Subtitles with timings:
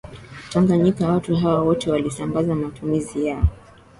[0.49, 3.43] Tanganyika Watu hawa wote walisambaza matumizi ya